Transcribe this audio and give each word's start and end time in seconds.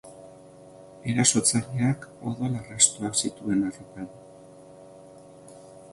Erasotzaileak 1.11 2.07
odol-arrastoak 2.31 3.21
zituen 3.27 3.63
arropan. 3.69 4.11